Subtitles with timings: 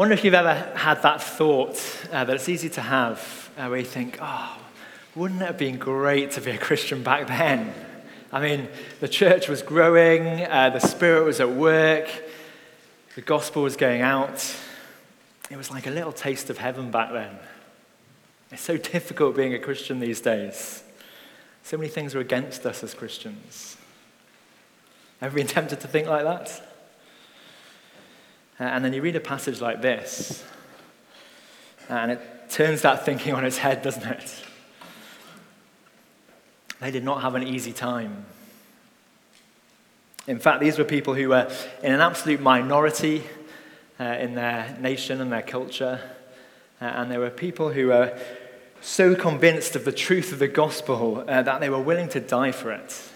[0.00, 1.76] wonder if you've ever had that thought
[2.10, 4.56] uh, that it's easy to have uh, where you think, oh,
[5.14, 7.70] wouldn't it have been great to be a Christian back then?
[8.32, 8.68] I mean,
[9.00, 12.08] the church was growing, uh, the Spirit was at work,
[13.14, 14.56] the gospel was going out.
[15.50, 17.38] It was like a little taste of heaven back then.
[18.50, 20.82] It's so difficult being a Christian these days.
[21.62, 23.76] So many things are against us as Christians.
[25.20, 26.69] Ever been tempted to think like that?
[28.60, 30.44] Uh, and then you read a passage like this,
[31.88, 32.20] and it
[32.50, 34.44] turns that thinking on its head, doesn't it?
[36.80, 38.26] They did not have an easy time.
[40.26, 41.50] In fact, these were people who were
[41.82, 43.22] in an absolute minority
[43.98, 46.00] uh, in their nation and their culture.
[46.80, 48.18] Uh, and there were people who were
[48.80, 52.52] so convinced of the truth of the gospel uh, that they were willing to die
[52.52, 53.09] for it.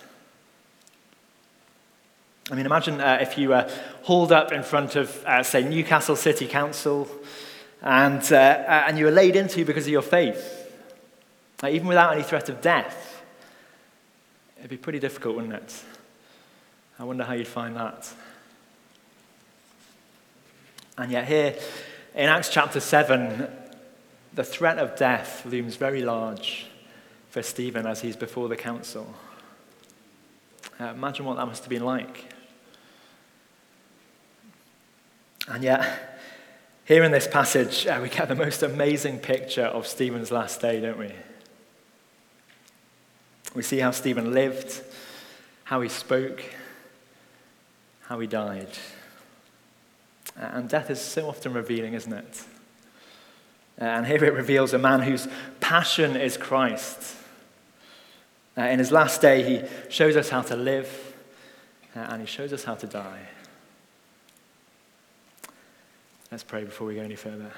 [2.50, 3.70] I mean, imagine uh, if you were
[4.02, 7.08] hauled up in front of, uh, say, Newcastle City Council
[7.80, 10.70] and, uh, uh, and you were laid into because of your faith,
[11.66, 13.22] even without any threat of death.
[14.58, 15.82] It'd be pretty difficult, wouldn't it?
[16.98, 18.12] I wonder how you'd find that.
[20.98, 21.56] And yet, here
[22.14, 23.48] in Acts chapter 7,
[24.34, 26.66] the threat of death looms very large
[27.30, 29.14] for Stephen as he's before the council.
[30.78, 32.33] Uh, imagine what that must have been like.
[35.48, 36.20] And yet,
[36.84, 40.80] here in this passage, uh, we get the most amazing picture of Stephen's last day,
[40.80, 41.12] don't we?
[43.54, 44.82] We see how Stephen lived,
[45.64, 46.42] how he spoke,
[48.02, 48.68] how he died.
[50.36, 52.42] And death is so often revealing, isn't it?
[53.78, 55.28] And here it reveals a man whose
[55.60, 57.16] passion is Christ.
[58.56, 61.14] Uh, in his last day, he shows us how to live
[61.96, 63.28] uh, and he shows us how to die.
[66.30, 67.50] Let's pray before we go any further.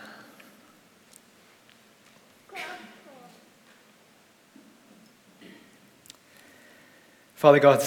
[7.35, 7.83] Father God,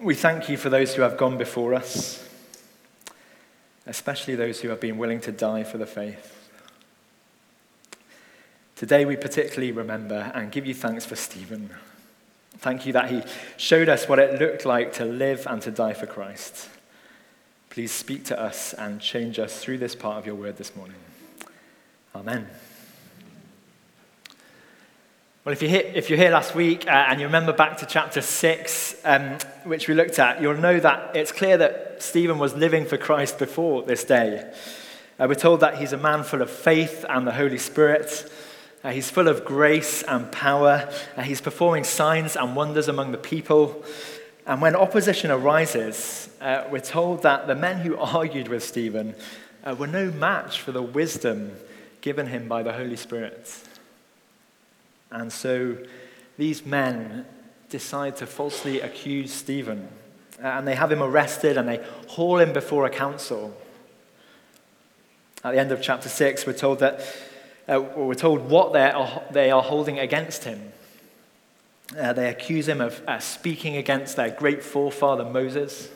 [0.00, 2.28] we thank you for those who have gone before us,
[3.86, 6.50] especially those who have been willing to die for the faith.
[8.76, 11.70] Today we particularly remember and give you thanks for Stephen.
[12.58, 13.22] Thank you that he
[13.56, 16.68] showed us what it looked like to live and to die for Christ.
[17.70, 20.96] Please speak to us and change us through this part of your word this morning.
[22.14, 22.48] Amen.
[25.44, 27.86] Well, if, you hit, if you're here last week uh, and you remember back to
[27.86, 32.54] chapter 6, um, which we looked at, you'll know that it's clear that Stephen was
[32.54, 34.50] living for Christ before this day.
[35.18, 38.30] Uh, we're told that he's a man full of faith and the Holy Spirit.
[38.82, 40.90] Uh, he's full of grace and power.
[41.16, 43.84] Uh, he's performing signs and wonders among the people.
[44.48, 49.14] And when opposition arises, uh, we're told that the men who argued with Stephen
[49.62, 51.52] uh, were no match for the wisdom
[52.00, 53.54] given him by the Holy Spirit.
[55.10, 55.76] And so
[56.38, 57.26] these men
[57.68, 59.86] decide to falsely accuse Stephen.
[60.42, 63.54] Uh, and they have him arrested and they haul him before a council.
[65.44, 67.00] At the end of chapter 6, we're told that
[67.68, 70.72] uh, we're told what they are, they are holding against him.
[71.96, 75.88] Uh, they accuse him of uh, speaking against their great forefather Moses.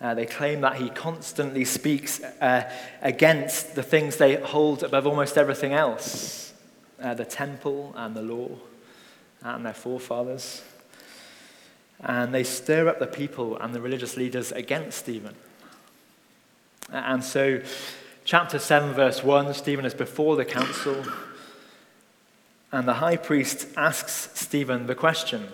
[0.00, 2.70] Uh, they claim that he constantly speaks uh,
[3.00, 6.52] against the things they hold above almost everything else
[7.00, 8.48] uh, the temple and the law
[9.42, 10.62] and their forefathers.
[12.00, 15.34] And they stir up the people and the religious leaders against Stephen.
[16.90, 17.60] And so,
[18.24, 21.04] chapter 7, verse 1, Stephen is before the council.
[22.70, 25.48] And the high priest asks Stephen the question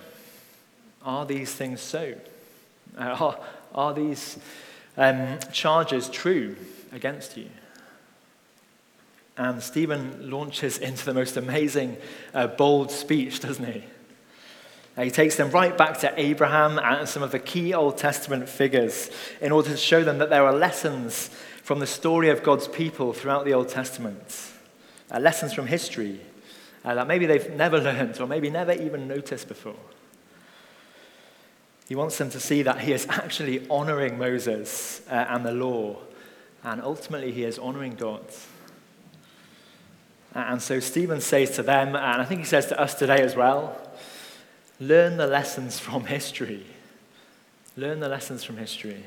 [1.03, 2.15] Are these things so?
[2.99, 3.41] Uh, are,
[3.75, 4.39] are these
[4.97, 6.57] um, charges true
[6.93, 7.49] against you?
[9.37, 11.97] And Stephen launches into the most amazing,
[12.35, 13.85] uh, bold speech, doesn't he?
[14.97, 18.49] Uh, he takes them right back to Abraham and some of the key Old Testament
[18.49, 19.11] figures
[19.41, 21.31] in order to show them that there are lessons
[21.65, 24.53] from the story of God's people throughout the Old Testament,
[25.11, 26.21] uh, lessons from history
[26.85, 29.77] uh, that maybe they've never learned or maybe never even noticed before.
[31.89, 35.97] He wants them to see that he is actually honoring Moses uh, and the law,
[36.63, 38.25] and ultimately he is honoring God.
[40.35, 43.37] And so Stephen says to them, and I think he says to us today as
[43.37, 43.81] well
[44.81, 46.67] learn the lessons from history.
[47.77, 49.05] Learn the lessons from history.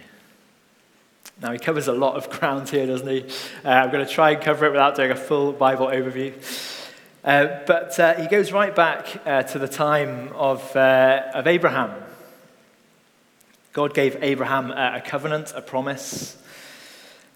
[1.41, 3.25] Now, he covers a lot of ground here, doesn't he?
[3.65, 6.33] Uh, I'm going to try and cover it without doing a full Bible overview.
[7.27, 11.91] Uh, but uh, he goes right back uh, to the time of, uh, of Abraham.
[13.73, 16.41] God gave Abraham a covenant, a promise.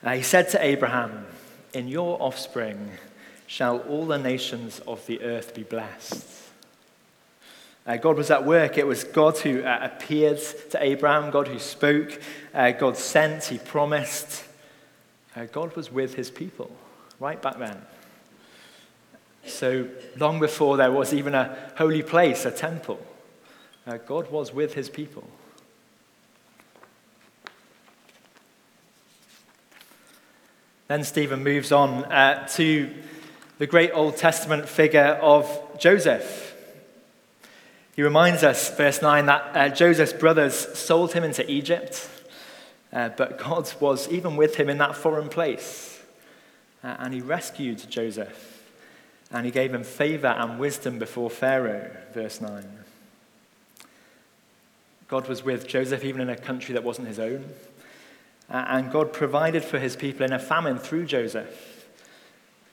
[0.02, 1.26] Uh, he said to Abraham,
[1.74, 2.92] In your offspring
[3.48, 6.26] shall all the nations of the earth be blessed.
[7.86, 8.78] Uh, God was at work.
[8.78, 10.40] It was God who uh, appeared
[10.70, 12.18] to Abraham, God who spoke,
[12.54, 14.46] uh, God sent, He promised.
[15.36, 16.72] Uh, God was with His people
[17.20, 17.82] right back then.
[19.46, 23.00] So long before there was even a holy place, a temple,
[23.88, 25.28] uh, God was with His people.
[30.88, 32.94] Then Stephen moves on uh, to
[33.60, 35.48] the great Old Testament figure of
[35.80, 36.54] Joseph.
[37.96, 42.10] He reminds us, verse 9, that uh, Joseph's brothers sold him into Egypt,
[42.92, 46.02] uh, but God was even with him in that foreign place.
[46.84, 48.61] Uh, and he rescued Joseph,
[49.32, 52.66] and he gave him favor and wisdom before Pharaoh, verse 9.
[55.08, 57.46] God was with Joseph even in a country that wasn't his own.
[58.50, 61.88] And God provided for his people in a famine through Joseph,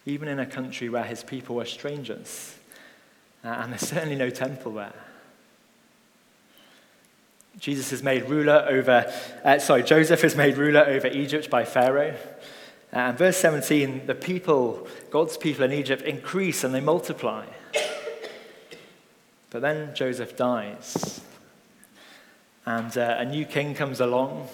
[0.06, 2.56] even in a country where his people were strangers.
[3.42, 4.92] And there's certainly no temple there.
[7.58, 9.12] Jesus is made ruler over,
[9.44, 12.14] uh, sorry, Joseph is made ruler over Egypt by Pharaoh.
[12.92, 17.44] And verse 17, the people, God's people in Egypt, increase and they multiply.
[19.50, 21.20] But then Joseph dies.
[22.64, 24.48] And uh, a new king comes along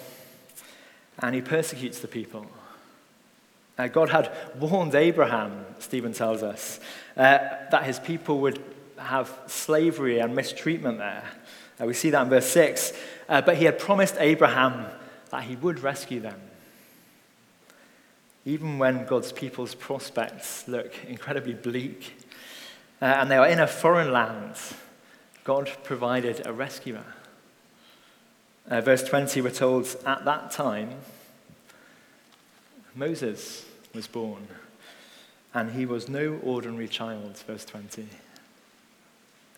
[1.19, 2.45] and he persecutes the people.
[3.77, 6.79] Uh, God had warned Abraham, Stephen tells us,
[7.17, 7.39] uh,
[7.71, 8.61] that his people would
[8.97, 11.23] have slavery and mistreatment there.
[11.79, 12.93] Uh, we see that in verse 6.
[13.27, 14.85] Uh, but he had promised Abraham
[15.29, 16.39] that he would rescue them.
[18.45, 22.15] Even when God's people's prospects look incredibly bleak
[23.01, 24.55] uh, and they are in a foreign land,
[25.43, 27.05] God provided a rescuer.
[28.69, 30.91] Uh, verse 20, we're told, at that time,
[32.95, 34.47] Moses was born,
[35.53, 38.07] and he was no ordinary child, verse 20.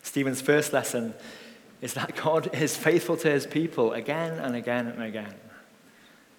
[0.02, 1.14] Stephen's first lesson
[1.80, 5.34] is that God is faithful to his people again and again and again.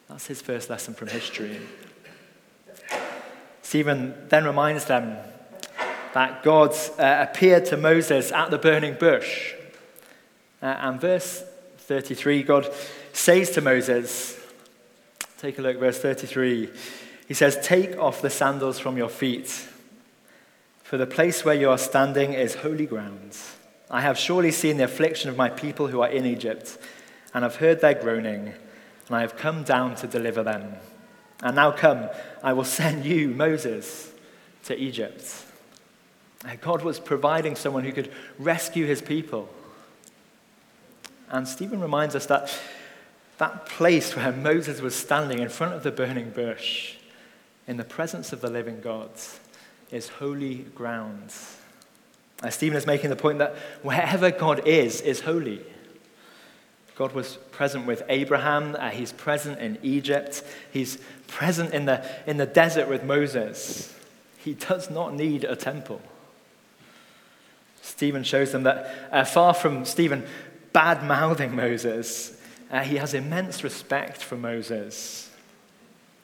[0.07, 1.60] That's his first lesson from history.
[3.69, 5.16] Stephen then reminds them
[6.16, 9.54] that God uh, appeared to Moses at the burning bush.
[10.60, 11.44] Uh, and verse
[11.77, 12.68] 33, God
[13.13, 14.39] says to Moses,
[15.38, 16.71] take a look, verse 33.
[17.27, 19.68] He says, Take off the sandals from your feet,
[20.81, 23.38] for the place where you are standing is holy ground.
[23.92, 26.80] I have surely seen the affliction of my people who are in Egypt,
[27.36, 28.51] and have heard their groaning,
[29.06, 30.74] and I have come down to deliver them.
[31.41, 32.09] And now come,
[32.44, 34.12] I will send you, Moses,
[34.65, 35.45] to Egypt.
[36.62, 39.50] God was providing someone who could rescue his people.
[41.30, 42.57] And Stephen reminds us that
[43.39, 46.95] that place where Moses was standing in front of the burning bush,
[47.68, 49.09] in the presence of the living God,
[49.92, 51.33] is holy ground.
[52.44, 55.62] Uh, Stephen is making the point that wherever God is, is holy.
[56.95, 60.97] God was present with Abraham, uh, he's present in Egypt, he's
[61.30, 63.96] present in the, in the desert with Moses.
[64.38, 66.02] He does not need a temple.
[67.81, 70.26] Stephen shows them that uh, far from Stephen
[70.74, 72.40] bad mouthing Moses,
[72.72, 75.31] uh, he has immense respect for Moses.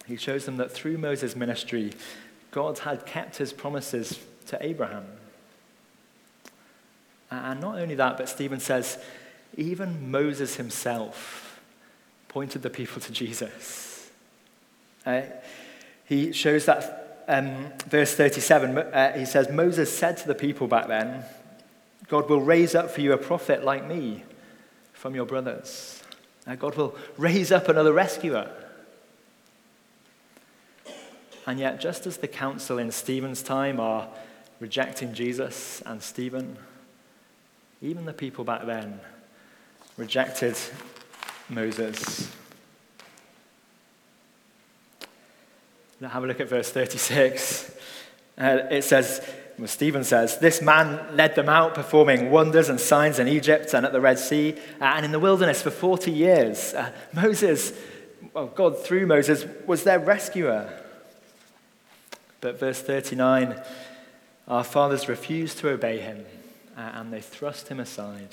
[0.05, 1.93] He shows them that through Moses' ministry,
[2.51, 5.05] God had kept his promises to Abraham.
[7.31, 8.97] And not only that, but Stephen says,
[9.57, 11.59] even Moses himself
[12.27, 13.94] pointed the people to Jesus.
[15.05, 15.21] Uh,
[16.05, 20.87] he shows that, um, verse 37, uh, he says, Moses said to the people back
[20.87, 21.23] then,
[22.07, 24.23] God will raise up for you a prophet like me
[24.93, 26.03] from your brothers.
[26.47, 28.51] Uh, God will raise up another rescuer.
[31.47, 34.07] And yet, just as the council in Stephen's time are
[34.59, 36.57] rejecting Jesus and Stephen,
[37.81, 38.99] even the people back then
[39.97, 40.55] rejected
[41.49, 42.31] Moses.
[46.05, 47.71] Now have a look at verse 36.
[48.37, 53.17] Uh, it says, well, Stephen says, This man led them out performing wonders and signs
[53.17, 56.75] in Egypt and at the Red Sea uh, and in the wilderness for 40 years.
[56.75, 57.73] Uh, Moses,
[58.35, 60.71] well, God through Moses, was their rescuer.
[62.39, 63.59] But verse 39
[64.47, 66.23] our fathers refused to obey him
[66.77, 68.29] uh, and they thrust him aside.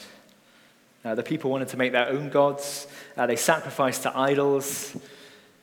[1.04, 2.86] The people wanted to make their own gods.
[3.16, 4.94] Uh, they sacrificed to idols.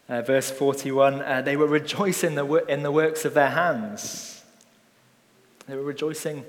[0.10, 4.44] Uh, verse 41 uh, they were rejoicing in the, in the works of their hands.
[5.68, 6.46] They were rejoicing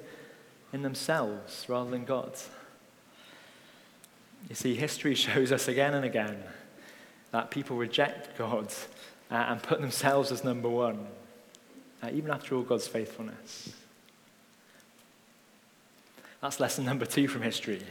[0.72, 2.32] in themselves rather than God.
[4.48, 6.42] You see, history shows us again and again
[7.32, 8.72] that people reject God
[9.30, 11.06] uh, and put themselves as number one.
[12.02, 13.72] uh, even after all God's faithfulness.
[16.40, 17.82] That's lesson number two from history.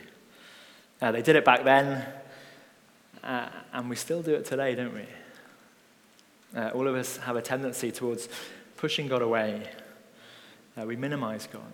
[1.02, 2.06] Uh, they did it back then,
[3.24, 5.06] uh, and we still do it today, don't we?
[6.56, 8.28] Uh, all of us have a tendency towards
[8.78, 9.70] pushing God away.
[10.80, 11.74] Uh, we minimize God.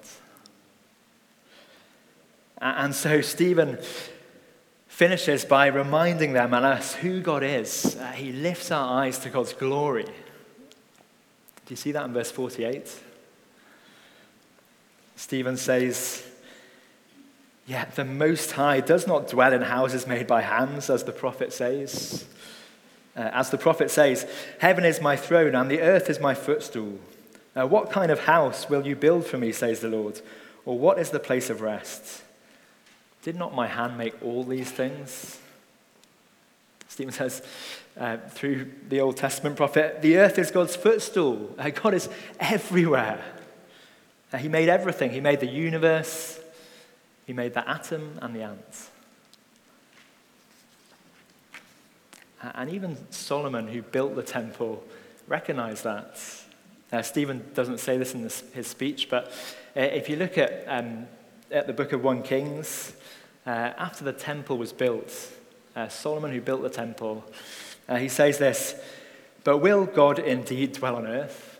[2.57, 3.79] And so Stephen
[4.87, 7.95] finishes by reminding them and us who God is.
[7.95, 10.05] Uh, he lifts our eyes to God's glory.
[10.05, 10.11] Do
[11.71, 12.89] you see that in verse 48?
[15.15, 16.23] Stephen says,
[17.65, 21.51] Yet the Most High does not dwell in houses made by hands, as the prophet
[21.51, 22.25] says.
[23.15, 24.27] Uh, as the prophet says,
[24.59, 26.99] Heaven is my throne and the earth is my footstool.
[27.55, 30.21] Uh, what kind of house will you build for me, says the Lord?
[30.65, 32.23] Or what is the place of rest?
[33.23, 35.39] Did not my hand make all these things?
[36.89, 37.41] Stephen says,
[37.97, 41.55] uh, through the Old Testament prophet, the earth is God's footstool.
[41.57, 43.23] Uh, God is everywhere.
[44.33, 45.11] Uh, he made everything.
[45.11, 46.39] He made the universe,
[47.25, 48.89] he made the atom and the ants.
[52.53, 54.83] And even Solomon, who built the temple,
[55.27, 56.19] recognized that.
[56.91, 59.31] Uh, Stephen doesn't say this in this, his speech, but
[59.75, 61.07] uh, if you look at, um,
[61.51, 62.93] at the book of 1 Kings,
[63.45, 65.31] uh, after the temple was built,
[65.75, 67.23] uh, Solomon, who built the temple,
[67.87, 68.75] uh, he says this
[69.43, 71.59] But will God indeed dwell on earth?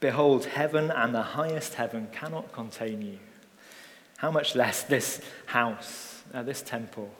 [0.00, 3.18] Behold, heaven and the highest heaven cannot contain you.
[4.16, 7.10] How much less this house, uh, this temple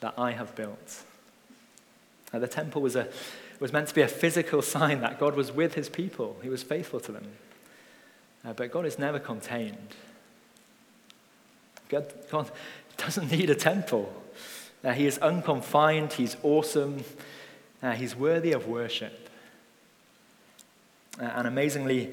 [0.00, 1.04] that I have built?
[2.34, 3.06] Uh, the temple was, a,
[3.60, 6.62] was meant to be a physical sign that God was with his people, he was
[6.62, 7.26] faithful to them.
[8.44, 9.94] Uh, but God is never contained.
[11.88, 12.50] God, God
[12.96, 14.12] doesn't need a temple.
[14.82, 17.04] Uh, he is unconfined, he's awesome,
[17.82, 19.28] uh, he's worthy of worship.
[21.20, 22.12] Uh, and amazingly,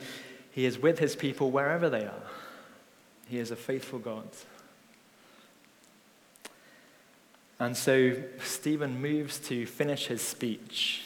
[0.52, 2.24] he is with his people wherever they are.
[3.28, 4.28] He is a faithful God.
[7.62, 11.04] And so Stephen moves to finish his speech.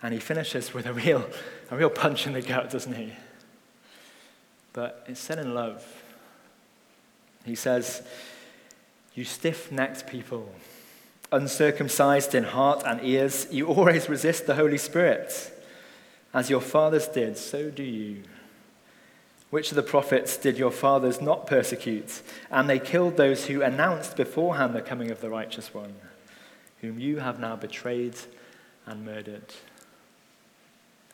[0.00, 1.28] And he finishes with a real,
[1.68, 3.12] a real punch in the gut, doesn't he?
[4.72, 5.84] But it's said in love.
[7.44, 8.06] He says,
[9.16, 10.48] You stiff necked people,
[11.32, 15.52] uncircumcised in heart and ears, you always resist the Holy Spirit.
[16.32, 18.22] As your fathers did, so do you.
[19.50, 22.22] Which of the prophets did your fathers not persecute?
[22.50, 25.94] And they killed those who announced beforehand the coming of the righteous one,
[26.80, 28.16] whom you have now betrayed
[28.86, 29.54] and murdered.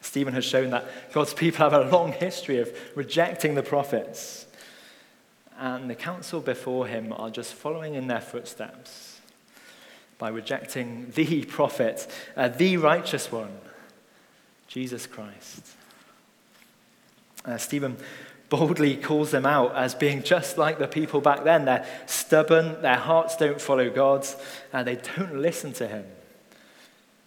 [0.01, 4.47] Stephen has shown that God's people have a long history of rejecting the prophets.
[5.59, 9.21] And the council before him are just following in their footsteps
[10.19, 13.53] by rejecting the prophet, uh, the righteous one,
[14.67, 15.77] Jesus Christ.
[17.45, 17.97] Uh, Stephen
[18.49, 21.65] boldly calls them out as being just like the people back then.
[21.65, 24.37] They're stubborn, their hearts don't follow God's,
[24.73, 26.05] and they don't listen to Him.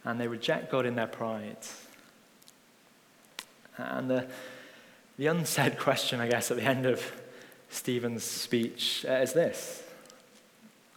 [0.04, 1.56] And they reject God in their pride.
[3.76, 4.26] And the,
[5.18, 7.02] the unsaid question, I guess, at the end of
[7.70, 9.82] Stephen's speech uh, is this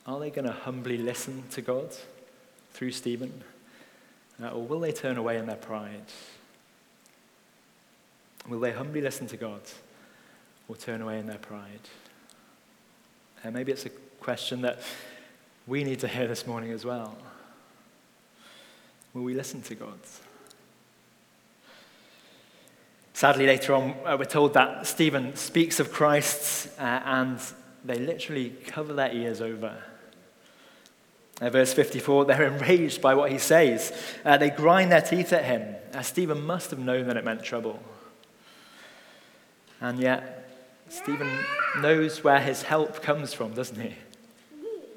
[0.06, 1.90] Are they going to humbly listen to God
[2.74, 3.44] through Stephen?
[4.42, 6.06] Uh, or will they turn away in their pride?
[8.50, 9.62] Will they humbly listen to God
[10.68, 11.88] or turn away in their pride?
[13.44, 14.82] And maybe it's a question that
[15.68, 17.15] we need to hear this morning as well.
[19.13, 20.00] Will we listen to God?
[23.13, 27.39] Sadly, later on, uh, we're told that Stephen speaks of Christ uh, and
[27.86, 29.77] they literally cover their ears over.
[31.39, 33.94] Uh, verse 54, they're enraged by what he says.
[34.25, 35.75] Uh, they grind their teeth at him.
[35.94, 37.79] Uh, Stephen must have known that it meant trouble.
[39.82, 40.50] And yet,
[40.90, 41.30] Stephen
[41.80, 43.96] knows where his help comes from, doesn't he?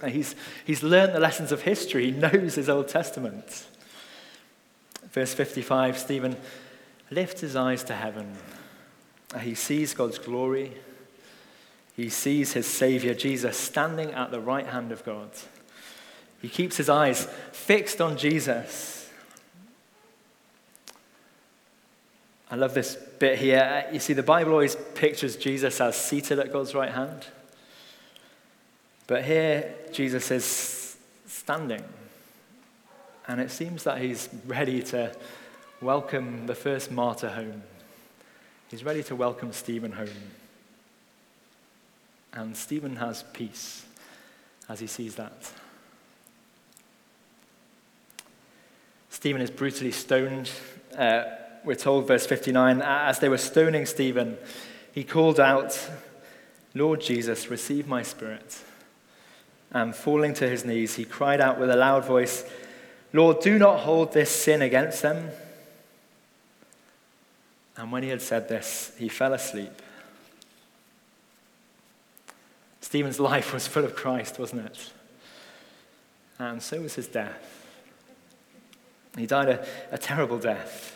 [0.08, 0.34] He's,
[0.64, 3.66] he's learned the lessons of history, he knows his Old Testament.
[5.12, 6.36] Verse 55 Stephen
[7.10, 8.32] lifts his eyes to heaven.
[9.40, 10.72] He sees God's glory.
[11.94, 15.30] He sees his Savior, Jesus, standing at the right hand of God.
[16.40, 19.01] He keeps his eyes fixed on Jesus.
[22.52, 23.86] I love this bit here.
[23.94, 27.24] You see, the Bible always pictures Jesus as seated at God's right hand.
[29.06, 31.82] But here, Jesus is standing.
[33.26, 35.16] And it seems that he's ready to
[35.80, 37.62] welcome the first martyr home.
[38.70, 40.08] He's ready to welcome Stephen home.
[42.34, 43.86] And Stephen has peace
[44.68, 45.52] as he sees that.
[49.08, 50.50] Stephen is brutally stoned.
[50.94, 51.22] Uh,
[51.64, 54.36] we're told, verse 59, as they were stoning Stephen,
[54.92, 55.90] he called out,
[56.74, 58.58] Lord Jesus, receive my spirit.
[59.70, 62.44] And falling to his knees, he cried out with a loud voice,
[63.12, 65.30] Lord, do not hold this sin against them.
[67.76, 69.72] And when he had said this, he fell asleep.
[72.80, 74.90] Stephen's life was full of Christ, wasn't it?
[76.38, 77.48] And so was his death.
[79.16, 80.91] He died a, a terrible death.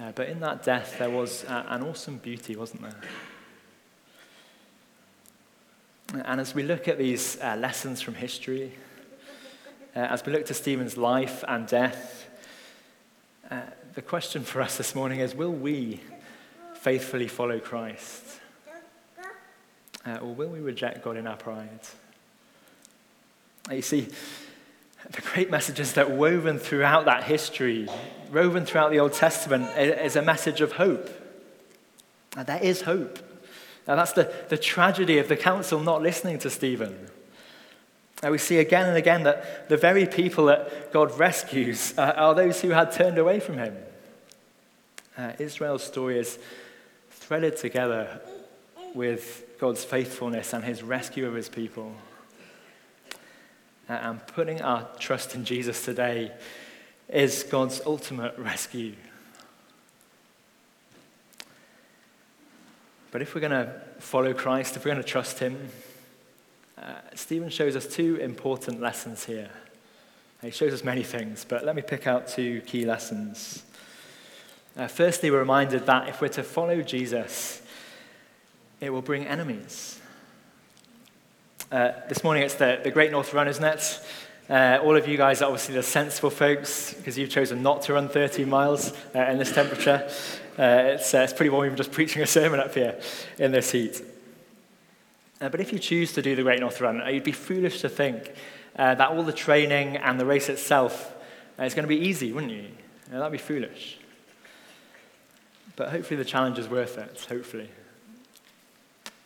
[0.00, 2.94] Uh, but in that death, there was uh, an awesome beauty, wasn't there?
[6.24, 8.72] And as we look at these uh, lessons from history,
[9.96, 12.30] uh, as we look to Stephen's life and death,
[13.50, 13.62] uh,
[13.94, 16.00] the question for us this morning is will we
[16.74, 18.22] faithfully follow Christ?
[20.06, 21.80] Uh, or will we reject God in our pride?
[23.70, 24.08] You see,
[25.10, 27.88] the great messages that woven throughout that history,
[28.32, 31.08] woven throughout the Old Testament, is a message of hope.
[32.36, 33.18] And there is hope.
[33.86, 37.08] Now, that's the, the tragedy of the council not listening to Stephen.
[38.22, 42.34] And we see again and again that the very people that God rescues uh, are
[42.34, 43.76] those who had turned away from him.
[45.16, 46.38] Uh, Israel's story is
[47.10, 48.20] threaded together
[48.94, 51.94] with God's faithfulness and his rescue of his people.
[53.88, 56.30] Uh, and putting our trust in Jesus today
[57.08, 58.94] is God's ultimate rescue.
[63.10, 65.70] But if we're going to follow Christ, if we're going to trust him,
[66.76, 69.50] uh, Stephen shows us two important lessons here.
[70.42, 73.64] He shows us many things, but let me pick out two key lessons.
[74.76, 77.62] Uh, firstly, we're reminded that if we're to follow Jesus,
[78.80, 79.98] it will bring enemies.
[81.70, 84.00] Uh, this morning it's the, the Great North Run, isn't it?
[84.48, 87.92] Uh, all of you guys are obviously the sensible folks because you've chosen not to
[87.92, 90.08] run 13 miles uh, in this temperature.
[90.58, 92.98] Uh, it's, uh, it's pretty warm even just preaching a sermon up here
[93.38, 94.00] in this heat.
[95.42, 97.90] Uh, but if you choose to do the Great North Run, you'd be foolish to
[97.90, 98.32] think
[98.74, 101.14] that all the training and the race itself
[101.58, 102.64] is going to be easy, wouldn't you?
[103.10, 103.98] that'd be foolish.
[105.76, 107.68] But hopefully the challenge is worth it, hopefully.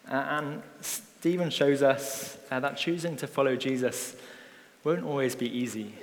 [0.08, 0.60] and
[1.22, 4.16] Stephen shows us uh, that choosing to follow Jesus
[4.82, 5.94] won't always be easy.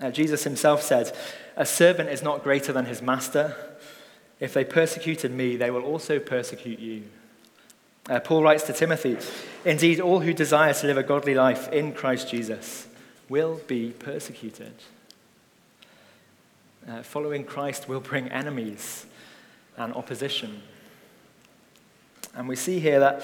[0.00, 1.14] Uh, Jesus himself said,
[1.54, 3.54] A servant is not greater than his master.
[4.40, 7.02] If they persecuted me, they will also persecute you.
[8.08, 9.18] Uh, Paul writes to Timothy,
[9.66, 12.88] Indeed, all who desire to live a godly life in Christ Jesus
[13.28, 14.72] will be persecuted.
[16.88, 19.04] Uh, following Christ will bring enemies
[19.76, 20.62] and opposition.
[22.34, 23.22] And we see here that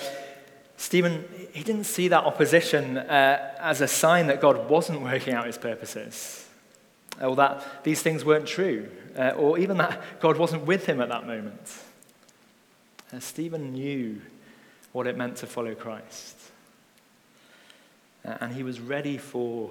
[0.80, 5.44] Stephen, he didn't see that opposition uh, as a sign that God wasn't working out
[5.44, 6.48] his purposes,
[7.20, 11.10] or that these things weren't true, uh, or even that God wasn't with him at
[11.10, 11.60] that moment.
[13.12, 14.22] Uh, Stephen knew
[14.92, 16.38] what it meant to follow Christ.
[18.24, 19.70] Uh, and he was ready for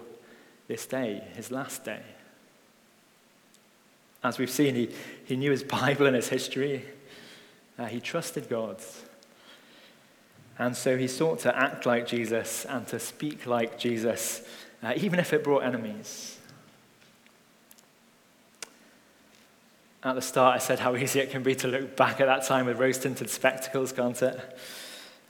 [0.67, 2.03] this day, his last day.
[4.23, 4.89] As we've seen, he,
[5.25, 6.85] he knew his Bible and his history.
[7.79, 8.77] Uh, he trusted God.
[10.59, 14.41] And so he sought to act like Jesus and to speak like Jesus,
[14.83, 16.37] uh, even if it brought enemies.
[20.03, 22.45] At the start, I said how easy it can be to look back at that
[22.45, 24.57] time with rose tinted spectacles, can't it?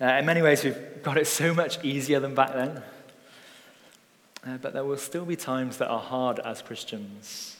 [0.02, 2.82] Uh, in many ways, we've got it so much easier than back then.
[4.48, 7.58] Uh, but there will still be times that are hard as Christians.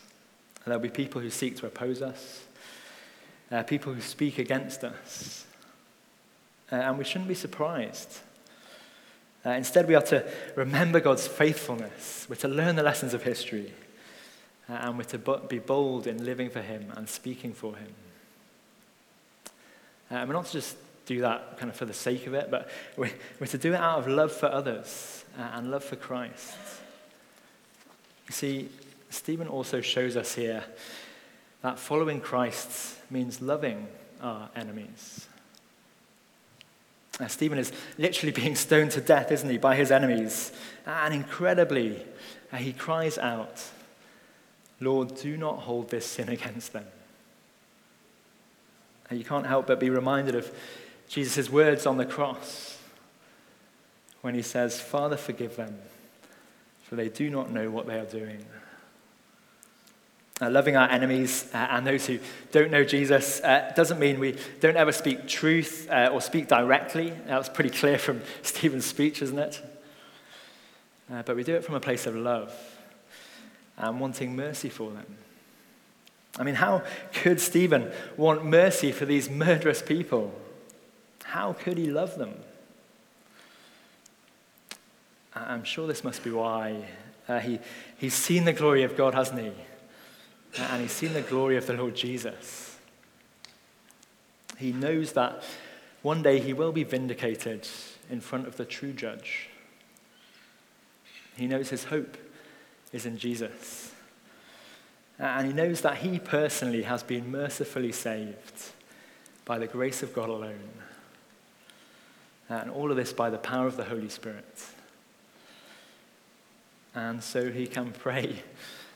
[0.66, 2.44] There'll be people who seek to oppose us,
[3.52, 5.46] uh, people who speak against us.
[6.72, 8.20] Uh, and we shouldn't be surprised.
[9.46, 12.28] Uh, instead, we are to remember God's faithfulness.
[12.30, 13.74] We're to learn the lessons of history.
[14.70, 17.94] Uh, and we're to be bold in living for Him and speaking for Him.
[20.12, 22.52] Uh, and we're not to just do that kind of for the sake of it,
[22.52, 25.96] but we're, we're to do it out of love for others uh, and love for
[25.96, 26.56] Christ.
[28.28, 28.70] You see,
[29.10, 30.64] Stephen also shows us here
[31.62, 33.88] that following Christ means loving
[34.22, 35.29] our enemies.
[37.20, 40.52] Uh, Stephen is literally being stoned to death, isn't he, by his enemies.
[40.86, 42.06] And incredibly,
[42.52, 43.64] uh, he cries out,
[44.80, 46.86] Lord, do not hold this sin against them.
[49.12, 50.52] Uh, you can't help but be reminded of
[51.08, 52.78] Jesus' words on the cross
[54.22, 55.78] when he says, Father, forgive them,
[56.84, 58.46] for they do not know what they are doing.
[60.42, 62.18] Uh, loving our enemies uh, and those who
[62.54, 67.12] don't know Jesus uh, doesn't mean we don't ever speak truth uh, or speak directly.
[67.28, 69.62] That's pretty clear from Stephen's speech, isn't it?
[71.12, 72.54] Uh, but we do it from a place of love
[73.78, 75.18] and wanting mercy for them.
[76.38, 80.34] I mean, how could Stephen want mercy for these murderous people?
[81.26, 82.34] How could he love them?
[85.36, 86.86] I'm sure this must be why.
[87.28, 87.60] Uh, he,
[87.98, 89.52] he's seen the glory of God, hasn't he?
[90.58, 92.78] And he's seen the glory of the Lord Jesus.
[94.58, 95.44] He knows that
[96.02, 97.68] one day he will be vindicated
[98.10, 99.50] in front of the true judge.
[101.36, 102.18] He knows his hope
[102.92, 103.94] is in Jesus.
[105.18, 108.72] And he knows that he personally has been mercifully saved
[109.46, 110.70] by the grace of God alone.
[112.48, 114.64] And all of this by the power of the Holy Spirit.
[116.96, 118.44] And so he can pray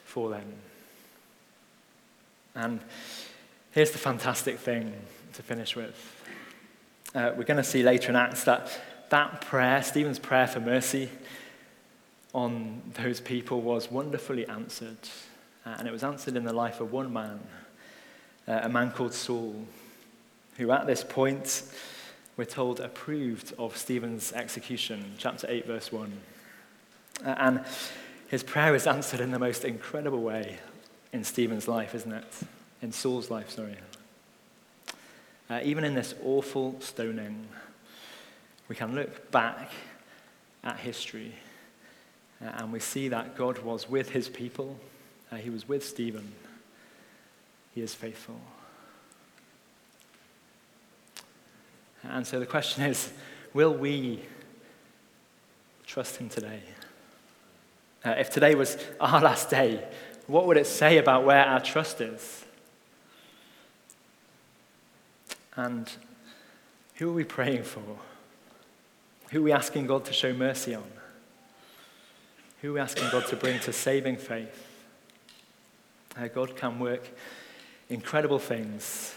[0.05, 0.45] for them.
[2.55, 2.79] And
[3.71, 4.93] here's the fantastic thing
[5.33, 5.95] to finish with.
[7.15, 11.09] Uh, we're going to see later in Acts that that prayer, Stephen's prayer for mercy
[12.33, 14.97] on those people, was wonderfully answered.
[15.65, 17.39] Uh, and it was answered in the life of one man,
[18.47, 19.65] uh, a man called Saul,
[20.57, 21.63] who at this point,
[22.37, 26.11] we're told, approved of Stephen's execution, chapter 8, verse 1.
[27.23, 27.65] Uh, and
[28.27, 30.57] his prayer is answered in the most incredible way
[31.13, 32.25] in Stephen's life, isn't it?
[32.81, 33.77] In Saul's life, sorry.
[35.49, 37.47] Uh, even in this awful stoning,
[38.67, 39.71] we can look back
[40.63, 41.33] at history
[42.43, 44.77] uh, and we see that God was with his people.
[45.31, 46.33] Uh, he was with Stephen.
[47.75, 48.39] He is faithful.
[52.03, 53.11] And so the question is
[53.53, 54.21] will we
[55.85, 56.61] trust him today?
[58.03, 59.85] Uh, if today was our last day,
[60.27, 62.45] what would it say about where our trust is?
[65.55, 65.89] And
[66.95, 67.81] who are we praying for?
[69.31, 70.83] Who are we asking God to show mercy on?
[72.61, 74.67] Who are we asking God to bring to saving faith?
[76.15, 77.09] How God can work
[77.89, 79.13] incredible things,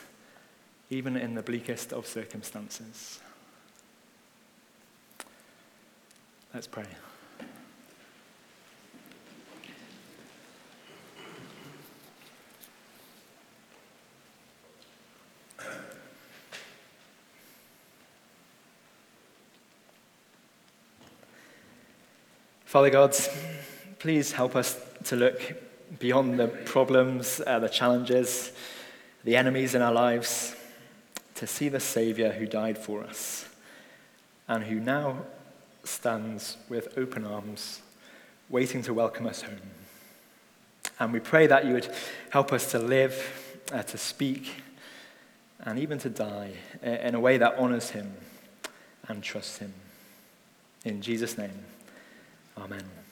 [0.90, 3.20] even in the bleakest of circumstances.
[6.52, 6.86] Let's pray.
[22.76, 23.16] Father God,
[23.98, 25.40] please help us to look
[25.98, 28.52] beyond the problems, uh, the challenges,
[29.24, 30.54] the enemies in our lives,
[31.36, 33.48] to see the Savior who died for us
[34.46, 35.22] and who now
[35.84, 37.80] stands with open arms,
[38.50, 39.70] waiting to welcome us home.
[41.00, 41.88] And we pray that you would
[42.28, 44.50] help us to live, uh, to speak,
[45.60, 48.12] and even to die in a way that honors him
[49.08, 49.72] and trusts him.
[50.84, 51.64] In Jesus' name.
[52.58, 53.05] Amen.